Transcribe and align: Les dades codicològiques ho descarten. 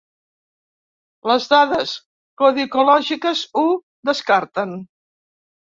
Les 1.31 1.45
dades 1.51 1.93
codicològiques 2.43 3.47
ho 3.63 3.67
descarten. 4.11 4.77